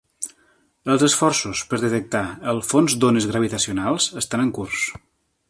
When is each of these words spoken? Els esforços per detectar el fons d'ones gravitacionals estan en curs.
Els 0.93 1.03
esforços 1.07 1.61
per 1.73 1.79
detectar 1.83 2.23
el 2.55 2.63
fons 2.71 2.97
d'ones 3.05 3.29
gravitacionals 3.35 4.09
estan 4.25 4.47
en 4.47 4.53
curs. 4.59 4.89